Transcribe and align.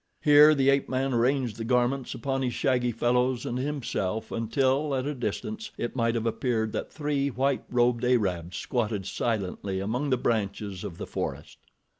Here 0.23 0.55
the 0.55 0.71
ape 0.71 0.89
man 0.89 1.13
arranged 1.13 1.57
the 1.57 1.63
garments 1.63 2.15
upon 2.15 2.41
his 2.41 2.55
shaggy 2.55 2.91
fellows 2.91 3.45
and 3.45 3.59
himself, 3.59 4.31
until, 4.31 4.95
at 4.95 5.05
a 5.05 5.13
distance, 5.13 5.69
it 5.77 5.95
might 5.95 6.15
have 6.15 6.25
appeared 6.25 6.71
that 6.71 6.91
three 6.91 7.29
white 7.29 7.63
robed 7.69 8.03
Arabs 8.03 8.57
squatted 8.57 9.05
silently 9.05 9.79
among 9.79 10.09
the 10.09 10.17
branches 10.17 10.83
of 10.83 10.97
the 10.97 11.05
forest. 11.05 11.59